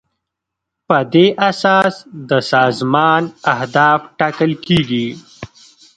په 0.87 0.97
دې 1.13 1.25
اساس 1.49 1.93
د 2.29 2.31
سازمان 2.53 3.23
اهداف 3.53 4.01
ټاکل 4.19 4.51
کیږي. 4.65 5.07